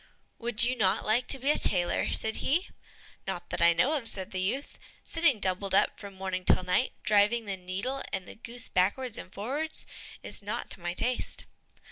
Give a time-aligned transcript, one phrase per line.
[0.39, 2.69] "Would you not like to be a tailor?" said he.
[3.27, 6.93] "Not that I know of," said the youth; "sitting doubled up from morning till night,
[7.03, 9.85] driving the needle and the goose backwards and forwards,
[10.23, 11.45] is not to my taste."